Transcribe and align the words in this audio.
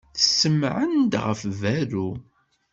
Tessemɛen-d 0.17 1.13
ɣef 1.25 1.39
berru. 1.59 2.09